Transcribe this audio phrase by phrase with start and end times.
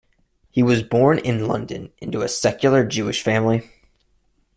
[0.49, 3.69] He was born in London into a secular Jewish family.